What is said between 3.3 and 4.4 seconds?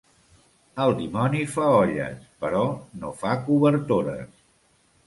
cobertores.